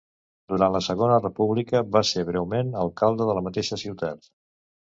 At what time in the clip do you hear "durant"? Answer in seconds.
0.53-0.71